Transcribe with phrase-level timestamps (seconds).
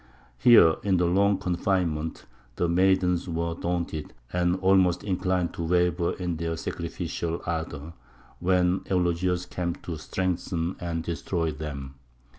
[0.39, 6.37] Here, in the long confinement, the maidens were daunted, and almost inclined to waver in
[6.37, 7.93] their sacrificial ardour,
[8.39, 11.93] when Eulogius came to strengthen and destroy them.